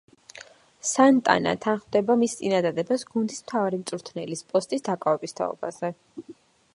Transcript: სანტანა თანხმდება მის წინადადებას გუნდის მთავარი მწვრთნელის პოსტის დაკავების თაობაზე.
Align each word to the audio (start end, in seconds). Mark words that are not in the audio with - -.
სანტანა 0.91 1.51
თანხმდება 1.65 2.15
მის 2.21 2.33
წინადადებას 2.39 3.05
გუნდის 3.11 3.39
მთავარი 3.45 3.81
მწვრთნელის 3.83 4.43
პოსტის 4.55 4.87
დაკავების 4.91 5.37
თაობაზე. 5.41 5.93